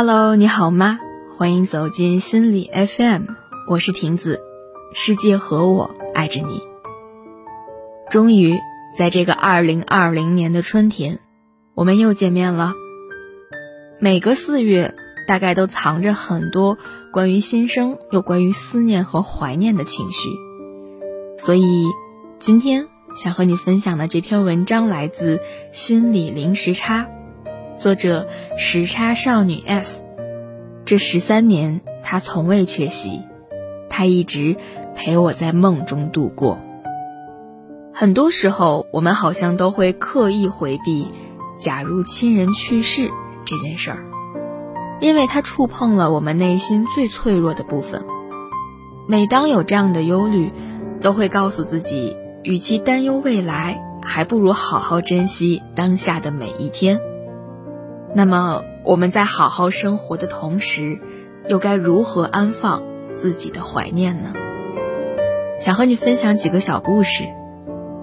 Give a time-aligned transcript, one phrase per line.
[0.00, 1.00] Hello，你好吗？
[1.36, 3.24] 欢迎走进心理 FM，
[3.68, 4.40] 我是婷子，
[4.94, 6.62] 世界和我爱着你。
[8.08, 8.56] 终于
[8.96, 11.18] 在这个二零二零年的春天，
[11.74, 12.74] 我们又见面了。
[13.98, 14.94] 每个四月，
[15.26, 16.78] 大概都藏着很多
[17.12, 20.28] 关于新生又关于思念和怀念的情绪，
[21.38, 21.86] 所以
[22.38, 22.86] 今天
[23.16, 25.40] 想和你分享的这篇文章来自
[25.72, 27.08] 心理零时差。
[27.78, 30.04] 作者时差少女 S，
[30.84, 33.22] 这十三年她从未缺席，
[33.88, 34.56] 她一直
[34.96, 36.58] 陪我在梦中度过。
[37.94, 41.06] 很多时候，我们好像都会刻意回避
[41.60, 43.12] “假如亲人去世”
[43.46, 44.04] 这件事儿，
[45.00, 48.04] 因为它触碰了我们内心最脆弱的部分。
[49.06, 50.50] 每当有这样的忧虑，
[51.00, 57.00] 都会告诉自己，与其担忧未来，还不如好好珍惜当下的每一天。
[58.14, 60.98] 那么我们在好好生活的同时，
[61.48, 62.82] 又该如何安放
[63.14, 64.32] 自己的怀念呢？
[65.60, 67.24] 想和你分享几个小故事。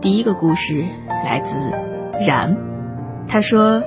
[0.00, 1.54] 第一个故事来自
[2.26, 2.56] 然，
[3.28, 3.82] 他说，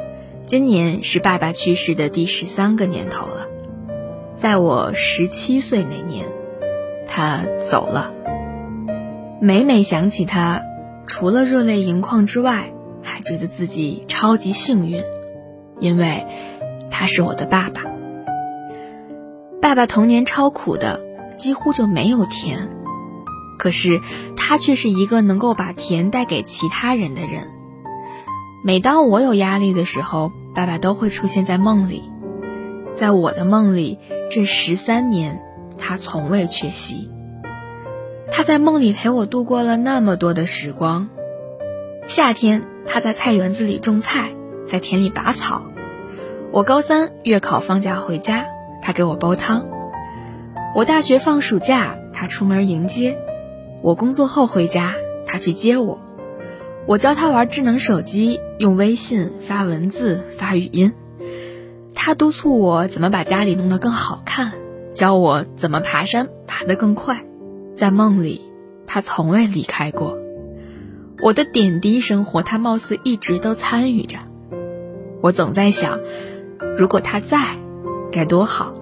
[0.45, 3.47] 今年是爸爸去世的第十三个年头了，
[4.35, 6.25] 在我十七岁那年，
[7.07, 8.13] 他走了。
[9.39, 10.63] 每每想起他，
[11.05, 12.73] 除了热泪盈眶之外，
[13.03, 15.03] 还觉得自己超级幸运。
[15.79, 16.25] 因为
[16.89, 17.83] 他是我的爸爸，
[19.61, 21.01] 爸爸童年超苦的，
[21.35, 22.69] 几乎就没有甜，
[23.59, 23.99] 可是
[24.35, 27.51] 他却是一个能够把甜带给其他人的人。
[28.63, 32.03] 每当我有压力的时候，爸爸都会出现在梦里，
[32.95, 33.99] 在我的梦里，
[34.31, 35.41] 这十三年
[35.77, 37.11] 他从未缺席。
[38.31, 41.07] 他在梦里陪我度过了那么多的时光，
[42.07, 44.31] 夏天他在菜园子里种菜。
[44.67, 45.63] 在田里拔草，
[46.51, 48.47] 我高三月考放假回家，
[48.81, 49.61] 他给我煲汤；
[50.75, 53.15] 我大学放暑假，他出门迎接；
[53.81, 54.95] 我工作后回家，
[55.25, 55.99] 他去接我；
[56.85, 60.91] 我教他玩智能手机，用微信发文字、发语音；
[61.95, 64.51] 他督促我怎么把家里弄得更好看，
[64.93, 67.23] 教我怎么爬山爬得更快。
[67.77, 68.41] 在梦里，
[68.85, 70.17] 他从未离开过。
[71.21, 74.17] 我的点滴生活，他貌似一直都参与着。
[75.27, 75.99] 我总在想，
[76.77, 77.59] 如果他在，
[78.13, 78.73] 该多好。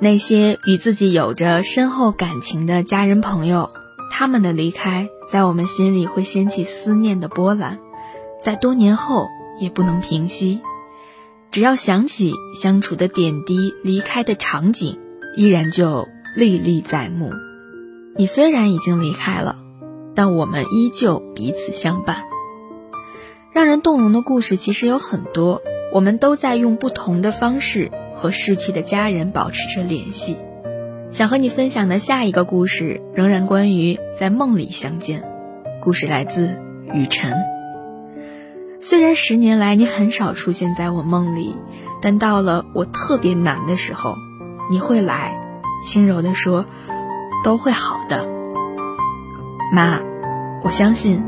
[0.00, 3.70] 那些与自己有着深厚感情的家人朋友，
[4.10, 7.78] 他们的离开，在我们心里会掀起思念的波澜，
[8.42, 9.28] 在多年后
[9.60, 10.60] 也不能平息。
[11.52, 14.98] 只要想起相处的点滴，离开的场景，
[15.36, 17.30] 依然就历历在目。
[18.16, 19.54] 你虽然已经离开了，
[20.16, 22.24] 但我们依旧彼此相伴。
[23.58, 30.36] 让人动容的故事其实有很多，我们都在用不同的方式和逝去的家人保持着联系。
[31.10, 35.24] 想和你分享的下一个故事，仍然关于在梦里相见。
[35.82, 36.56] 故事来自
[36.94, 37.34] 雨晨。
[38.80, 41.56] 虽然十年来你很少出现在我梦里，
[42.00, 44.14] 但到了我特别难的时候，
[44.70, 45.36] 你会来，
[45.84, 46.64] 轻柔地说
[47.42, 48.24] ：“都会好的，
[49.74, 49.98] 妈，
[50.62, 51.24] 我相信。”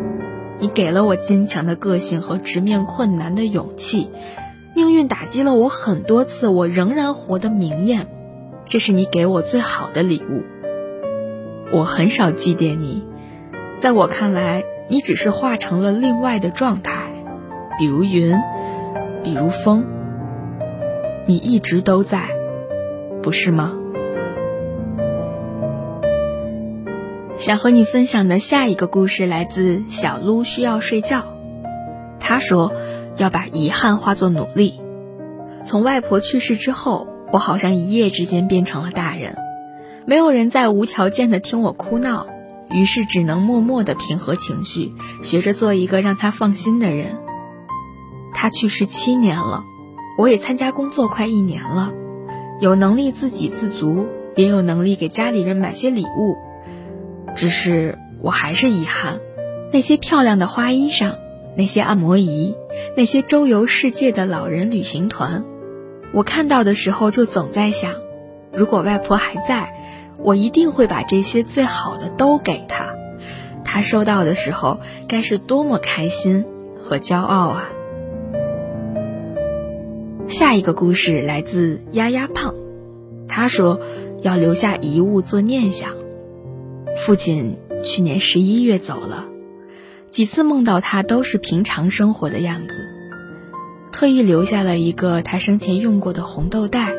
[0.60, 4.10] 你给了我坚强的个性和直面困难的勇气，
[4.76, 8.06] 命运打击了我很多次，我仍然活得明艳，
[8.66, 10.43] 这是你给我最好的礼物。
[11.72, 13.04] 我很少祭奠你，
[13.78, 17.10] 在我看来，你只是化成了另外的状态，
[17.78, 18.37] 比如云，
[19.25, 19.87] 比如风，
[21.27, 22.28] 你一直都在，
[23.22, 23.79] 不是吗？
[27.40, 31.24] 想和你分享的下一个故事来自小撸需要睡觉。
[32.20, 32.70] 他说，
[33.16, 34.78] 要把遗憾化作努力。
[35.64, 39.38] 从外婆去世之后，我好像一夜之间变成了大人，
[40.04, 42.26] 没有人再无条件的听我哭闹，
[42.68, 44.92] 于是只能默默的平和情绪，
[45.22, 47.16] 学着做一个让他放心的人。
[48.34, 49.65] 他去世七年了，
[50.18, 51.91] 我也参加工作快一年了，
[52.60, 56.36] 有能力自给自足，也有能力给家里人买些礼物。
[57.34, 59.21] 只是我还是遗憾，
[59.72, 61.16] 那些漂亮的花衣裳，
[61.56, 62.56] 那些按摩仪，
[62.97, 65.44] 那些周游世界的老人旅行团，
[66.12, 67.94] 我看到的时候就总在想，
[68.53, 69.74] 如果外婆还在，
[70.18, 72.94] 我一定会把这些最好的都给她，
[73.65, 76.44] 她收到的时候该是多么开心
[76.84, 77.68] 和骄傲啊！
[80.28, 82.54] 下一个故事来自丫丫胖，
[83.27, 83.80] 他说
[84.22, 85.92] 要留下遗物做念想。
[86.97, 89.27] 父亲去年十一月走了，
[90.10, 92.84] 几次梦到他都是平常生活的样子，
[93.92, 96.92] 特意留下了一个他生前用过的红豆袋，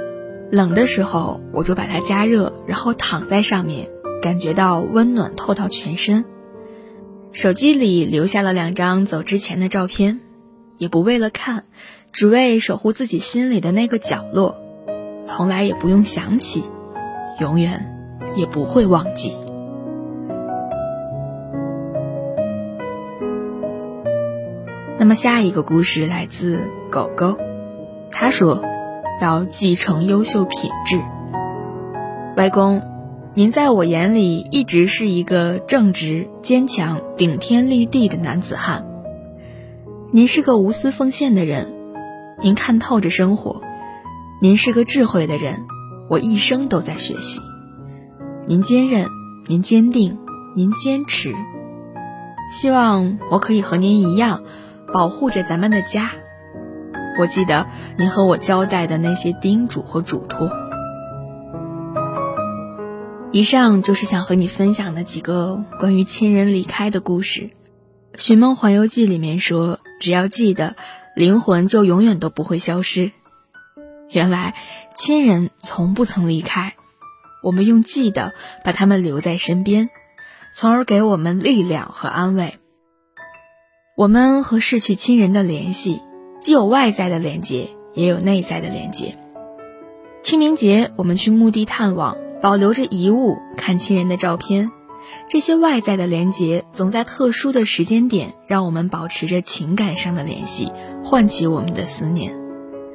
[0.52, 3.90] 冷的时候我就把它加热，然后躺在上面，
[4.22, 6.26] 感觉到温暖透到全身。
[7.32, 10.20] 手机里留下了两张走之前的照片，
[10.78, 11.66] 也不为了看，
[12.12, 14.58] 只为守护自己心里的那个角落，
[15.24, 16.64] 从来也不用想起，
[17.40, 17.94] 永远
[18.36, 19.34] 也不会忘记。
[25.02, 26.60] 那么下一个故事来自
[26.92, 27.36] 狗狗，
[28.12, 28.64] 他说
[29.20, 31.02] ：“要继承优秀品质。”
[32.38, 32.84] 外公。
[33.34, 38.86] 您在我眼里一直是一个正直、坚强、顶天立地的男子汉。
[40.12, 41.74] 您是个无私奉献的人，
[42.44, 43.64] 您看透着生活，
[44.40, 45.62] 您是个智慧的人，
[46.10, 47.40] 我一生都在学习。
[48.46, 49.08] 您坚韧，
[49.48, 50.20] 您坚定，
[50.56, 51.34] 您坚持。
[52.52, 54.44] 希望我可以和您一样，
[54.94, 56.12] 保护着咱们的家。
[57.20, 57.68] 我记得
[57.98, 60.50] 您和我交代的那些叮嘱和嘱托。
[63.32, 67.42] 以上就是想和你分享的几个关于亲人离开的故事，
[68.16, 70.76] 《寻梦环游记》里面说，只要记得，
[71.16, 73.12] 灵魂就永远都不会消失。
[74.10, 74.56] 原来，
[74.96, 76.76] 亲人从不曾离开，
[77.42, 78.34] 我们用记得
[78.66, 79.90] 把他们留在身边，
[80.54, 82.56] 从而给我们力量和安慰。
[84.02, 86.02] 我们和逝去亲人的联系，
[86.40, 89.16] 既有外在的连接，也有内在的连接。
[90.22, 92.18] 清明节，我们去墓地探望。
[92.42, 94.72] 保留着遗物，看亲人的照片，
[95.30, 100.72] 这些外在的连结，总在特殊的时间点，让我们保持着情感上的联系，
[101.04, 102.36] 唤起我们的思念。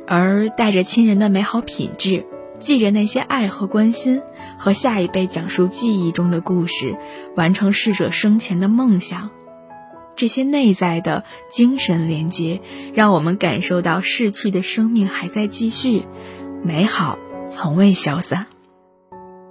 [0.09, 2.27] 而带着亲人的美好品质，
[2.59, 4.23] 记着那些爱和关心，
[4.59, 6.97] 和下一辈讲述记忆中的故事，
[7.37, 9.31] 完成逝者生前的梦想，
[10.17, 12.61] 这些内在的精神连接，
[12.95, 16.05] 让我们感受到逝去的生命还在继续，
[16.65, 17.19] 美好
[17.51, 18.47] 从未消散。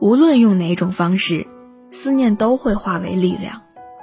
[0.02, 1.46] 无论用哪种方式，
[1.92, 3.62] 思念都会化为力量，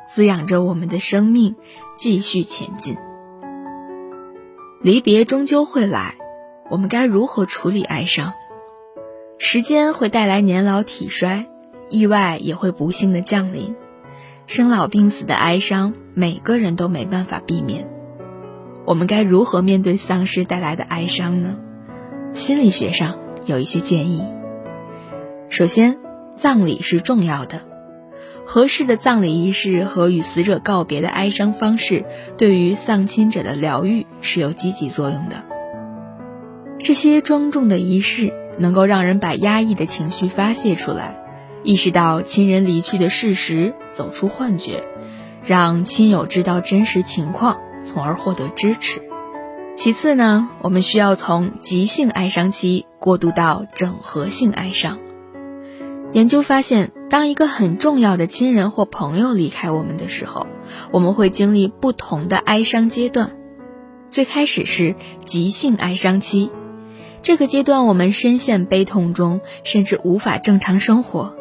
[0.09, 1.56] 滋养着我们的生命，
[1.97, 2.97] 继续前进。
[4.81, 6.15] 离别终究会来，
[6.70, 8.32] 我们该如何处理哀伤？
[9.38, 11.47] 时间会带来年老体衰，
[11.91, 13.75] 意外也会不幸的降临。
[14.47, 17.89] 生老病死的哀伤，每个人都没办法避免。
[18.85, 21.56] 我们该如何面对丧失带来的哀伤呢？
[22.35, 24.27] 心理学上有一些建议。
[25.49, 25.99] 首先，
[26.37, 27.61] 葬礼是重要的。
[28.44, 32.05] 合适的葬礼仪式和与死者告别的哀伤方式，
[32.37, 35.44] 对于丧亲者的疗愈是有积极作用的。
[36.81, 41.21] 这些庄重的仪式能够让人把压抑的情绪发泄出来，
[41.64, 44.85] 意识到亲人离去的事实，走出幻觉，
[45.44, 49.03] 让亲友知道真实情况，从而获得支持。
[49.75, 54.99] 其次呢，我们需要从急性哀伤期过渡到整合性哀伤。
[56.12, 60.47] 研究发现，当一个很重要的亲人或朋友离开我们的时候，
[60.91, 63.32] 我们会经历不同的哀伤阶段。
[64.11, 64.94] 最开始是
[65.25, 66.50] 急性哀伤期，
[67.23, 71.35] 这个阶段我们深陷悲痛中，甚至无法正常生活，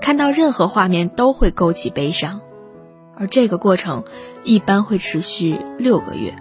[0.00, 2.40] 看到任何画面都会勾起悲伤，
[3.16, 4.04] 而这个过程
[4.44, 6.34] 一般会持续六个月。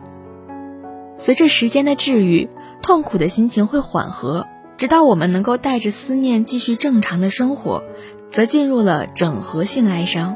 [1.17, 2.49] 随着时间的治愈，
[2.81, 4.47] 痛苦的心情会缓和。
[4.77, 7.85] 直到我们能够带着思念继续正常的生活，
[8.29, 10.35] 则进入了整合性哀伤。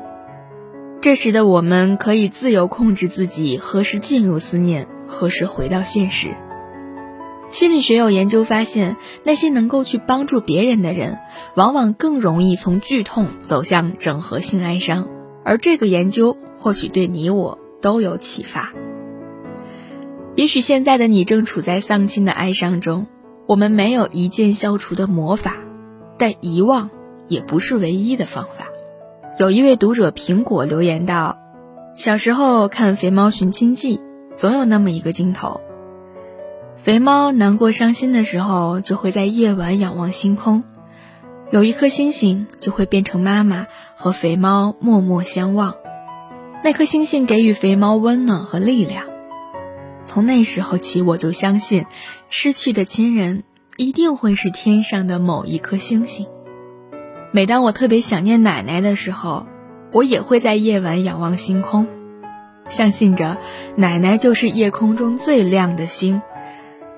[1.02, 6.30] 这时的我们可以自由控制自己何时进入思念，何时回到现实。
[7.52, 11.20] 心理学有研究发现，那些能够去帮助别人的人，
[11.56, 15.08] 往往更容易从剧痛走向整合性哀伤。
[15.44, 18.72] 而这个研究或许对你我都有启发。
[20.36, 23.08] 也许现在的你正处在丧亲的哀伤中。
[23.48, 25.56] 我们没有一键消除的魔法，
[26.20, 26.92] 但遗忘
[27.28, 28.68] 也不是唯一的方法。
[29.40, 31.40] 有一位读者苹果留言道
[31.98, 33.98] ：“小时候看《肥猫寻亲记》，
[34.36, 35.62] 总有那么一个镜头，
[36.82, 40.64] 肥猫难过伤心的时候，就会在夜晚仰望星空，
[41.52, 43.68] 有一颗星星就会变成妈妈
[43.98, 45.76] 和肥猫默默相望，
[46.64, 49.04] 那颗星星给予肥猫温暖和力量。”
[50.06, 51.86] 从那时候起，我就相信，
[52.30, 53.44] 失去的亲人
[53.76, 56.28] 一定会是天上的某一颗星星。
[57.32, 59.48] 每当我特别想念奶奶的时候，
[59.92, 61.88] 我也会在夜晚仰望星空，
[62.70, 63.38] 相信着
[63.76, 66.22] 奶奶就是夜空中最亮的星，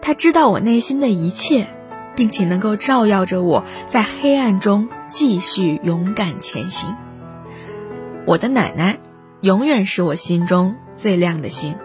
[0.01, 1.67] 他知道我内心的一切，
[2.15, 6.95] 并且能够照耀着我在黑暗中继续勇敢前行。
[8.25, 8.99] 我的奶奶，
[9.41, 11.75] 永远是我心中最亮的星。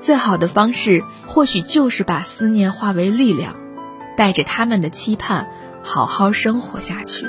[0.00, 3.56] 最好的方式或许就是把思念化为力量，
[4.16, 5.48] 带着他们的期盼，
[5.82, 7.26] 好好生活下去。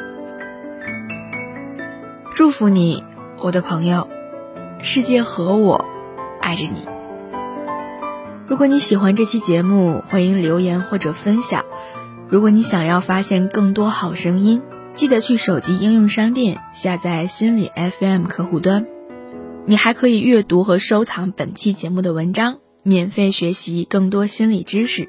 [2.35, 3.03] 祝福你，
[3.41, 4.07] 我的朋友，
[4.81, 5.85] 世界和我
[6.41, 6.98] 爱着你。
[8.49, 11.65] 如果你喜欢这期节目，欢迎留言或者分享。
[12.29, 14.63] 如果你想要发现更多好声音，
[14.95, 18.87] 记得去手机应用商店下载心理 FM 客户端。
[19.67, 25.07] 你还可以阅读和收藏本期节目的文章，免费学习更多心理知识，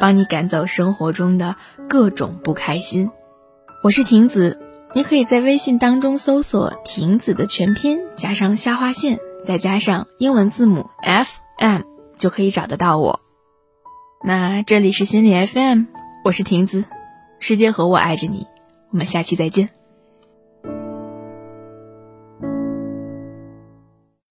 [0.00, 1.54] 帮你赶走生活中的
[1.88, 3.08] 各种不开心。
[3.84, 4.58] 我是婷子，
[4.96, 11.89] 你可以在微信当中搜索“婷子”的全拼，加上下划线，再加上英文字母 FM。
[12.20, 13.20] 就可以找得到我。
[14.22, 15.84] 那这里是心理 FM，
[16.24, 16.84] 我是亭子，
[17.40, 18.46] 世界和我爱着你，
[18.92, 19.79] 我们下期再见。